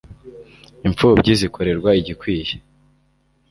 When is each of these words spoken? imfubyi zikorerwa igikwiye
imfubyi 0.87 1.31
zikorerwa 1.39 1.89
igikwiye 1.99 2.53